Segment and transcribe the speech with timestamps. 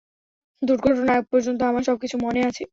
[0.61, 2.63] দুর্ঘটনার আগ পর্যন্ত আমার সবকিছু মনে আছে।